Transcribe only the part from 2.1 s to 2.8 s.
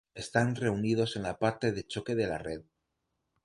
de la red.